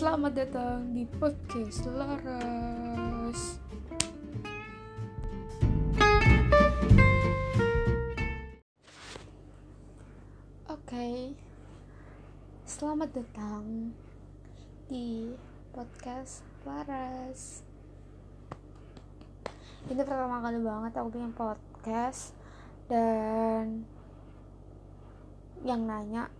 Selamat 0.00 0.32
datang 0.32 0.96
di 0.96 1.04
podcast 1.04 1.84
Laras. 1.92 3.60
Oke, 10.72 11.36
selamat 12.64 13.12
datang 13.12 13.92
di 14.88 15.36
podcast 15.76 16.48
Laras. 16.64 17.60
Ini 19.84 20.00
pertama 20.00 20.40
kali 20.40 20.64
banget 20.64 20.96
aku 20.96 21.12
bikin 21.12 21.36
podcast 21.36 22.32
dan 22.88 23.84
yang 25.60 25.84
nanya, 25.84 26.32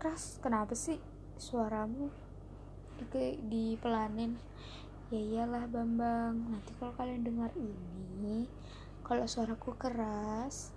Ras, 0.00 0.40
kenapa 0.40 0.72
sih 0.72 0.96
suaramu 1.36 2.27
di, 2.98 3.38
dipelanin? 3.46 4.34
Ya 5.08 5.20
iyalah 5.22 5.64
Bambang, 5.70 6.52
nanti 6.52 6.76
kalau 6.76 6.92
kalian 6.98 7.24
dengar 7.24 7.48
ini, 7.56 8.44
kalau 9.00 9.24
suaraku 9.24 9.72
keras, 9.80 10.76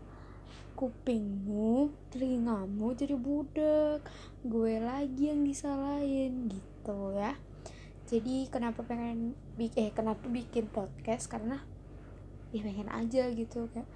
kupingmu, 0.80 1.92
telingamu 2.14 2.96
jadi 2.96 3.20
budek, 3.20 4.08
gue 4.48 4.74
lagi 4.80 5.34
yang 5.34 5.44
disalahin 5.44 6.48
gitu 6.48 7.12
ya. 7.18 7.36
Jadi 8.08 8.48
kenapa 8.48 8.84
pengen 8.88 9.36
eh 9.60 9.92
kenapa 9.92 10.26
bikin 10.28 10.68
podcast 10.72 11.28
karena 11.28 11.64
ya 12.52 12.60
pengen 12.64 12.92
aja 12.92 13.32
gitu 13.32 13.72
kayak 13.72 13.88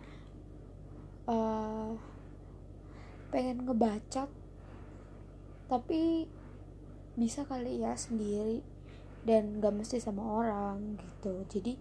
uh, 1.27 1.91
pengen 3.33 3.67
ngebacot 3.67 4.31
tapi 5.67 6.29
bisa 7.15 7.47
kali 7.47 7.79
ya 7.79 7.95
sendiri 7.95 8.59
dan 9.25 9.57
gak 9.63 9.73
mesti 9.73 9.97
sama 9.97 10.21
orang 10.21 10.99
gitu. 10.99 11.43
Jadi 11.49 11.73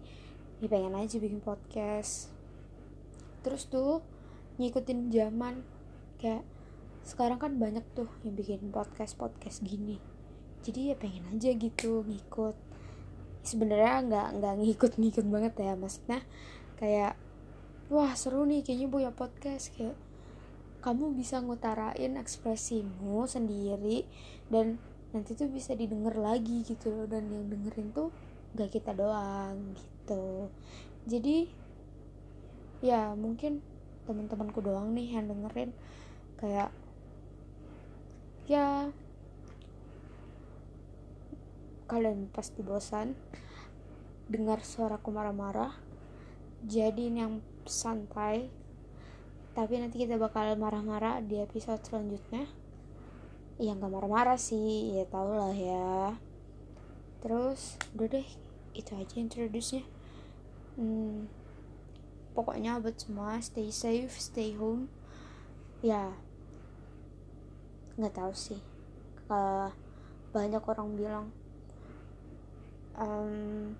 ya 0.59 0.67
pengen 0.71 0.95
aja 0.97 1.15
bikin 1.21 1.43
podcast. 1.43 2.33
Terus 3.45 3.69
tuh 3.69 4.01
ngikutin 4.57 5.13
zaman. 5.13 5.61
Kayak 6.17 6.47
sekarang 7.05 7.37
kan 7.37 7.61
banyak 7.61 7.85
tuh 7.93 8.09
yang 8.25 8.33
bikin 8.33 8.73
podcast 8.73 9.13
podcast 9.19 9.61
gini. 9.61 10.01
Jadi 10.65 10.89
ya 10.89 10.95
pengen 10.97 11.29
aja 11.29 11.53
gitu 11.53 12.01
ngikut. 12.01 12.57
Sebenarnya 13.45 14.01
nggak 14.09 14.27
nggak 14.41 14.53
ngikut-ngikut 14.65 15.25
banget 15.29 15.53
ya. 15.61 15.77
Maksudnya 15.77 16.19
kayak 16.81 17.13
wah 17.93 18.17
seru 18.17 18.47
nih 18.49 18.65
kayaknya 18.65 18.87
punya 18.89 19.11
podcast. 19.13 19.69
Kayak 19.77 19.99
kamu 20.81 21.13
bisa 21.13 21.41
ngutarain 21.41 22.17
ekspresimu 22.17 23.25
sendiri 23.29 24.05
dan 24.49 24.81
nanti 25.15 25.31
tuh 25.31 25.47
bisa 25.47 25.71
didengar 25.71 26.19
lagi 26.19 26.67
gitu 26.67 26.91
loh 26.91 27.07
dan 27.07 27.31
yang 27.31 27.47
dengerin 27.47 27.95
tuh 27.95 28.11
gak 28.59 28.75
kita 28.75 28.91
doang 28.91 29.71
gitu. 29.79 30.51
Jadi 31.07 31.47
ya 32.83 33.15
mungkin 33.15 33.63
teman-temanku 34.03 34.59
doang 34.59 34.91
nih 34.91 35.15
yang 35.15 35.31
dengerin 35.31 35.71
kayak 36.37 36.69
ya 38.45 38.93
kalian 41.89 42.29
pasti 42.29 42.61
bosan 42.61 43.17
dengar 44.29 44.61
suaraku 44.61 45.09
marah-marah 45.09 45.73
jadi 46.65 47.09
yang 47.13 47.41
santai 47.65 48.49
tapi 49.57 49.81
nanti 49.81 50.01
kita 50.01 50.17
bakal 50.21 50.53
marah-marah 50.57 51.21
di 51.25 51.41
episode 51.41 51.81
selanjutnya 51.81 52.45
ya 53.55 53.71
nggak 53.75 53.91
marah-marah 53.91 54.39
sih. 54.39 54.95
Ya 54.95 55.05
tau 55.07 55.31
lah 55.31 55.55
ya. 55.55 56.15
Terus 57.23 57.79
udah 57.95 58.07
deh 58.11 58.27
itu 58.75 58.91
aja 58.91 59.15
introduce 59.15 59.79
nya 59.79 59.83
hmm, 60.75 61.31
pokoknya 62.35 62.83
buat 62.83 62.99
semua 62.99 63.39
stay 63.39 63.71
safe 63.71 64.11
stay 64.19 64.53
home. 64.59 64.91
Ya 65.79 66.11
nggak 67.95 68.15
tahu 68.15 68.33
sih. 68.35 68.59
Uh, 69.25 69.73
banyak 70.35 70.61
orang 70.61 70.89
bilang 70.99 71.25
um, 72.99 73.73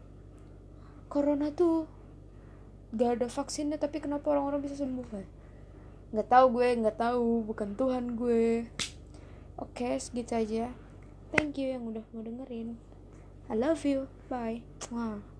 corona 1.11 1.51
tuh 1.51 1.85
gak 2.95 3.19
ada 3.19 3.27
vaksinnya 3.27 3.75
tapi 3.75 3.99
kenapa 3.99 4.31
orang-orang 4.31 4.63
bisa 4.63 4.79
sembuh 4.79 5.07
kan 5.11 5.27
nggak 6.15 6.31
tahu 6.31 6.45
gue 6.55 6.67
nggak 6.79 6.97
tahu. 6.97 7.43
Bukan 7.43 7.75
Tuhan 7.75 8.15
gue 8.15 8.71
oke 9.59 9.75
okay, 9.75 9.99
segitu 9.99 10.33
aja. 10.35 10.65
Thank 11.35 11.59
you 11.59 11.75
yang 11.75 11.83
udah 11.89 12.05
mau 12.15 12.23
dengerin. 12.23 12.79
I 13.51 13.53
love 13.53 13.83
you. 13.83 14.07
Bye. 14.31 14.63
Mwah. 14.89 15.34